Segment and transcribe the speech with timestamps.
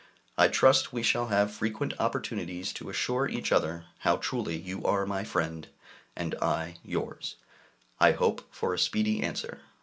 [0.35, 5.05] I trust we shall have frequent opportunities to assure each other how truly you are
[5.05, 5.67] my friend,
[6.15, 7.35] and I yours.
[7.99, 9.59] I hope for a speedy answer.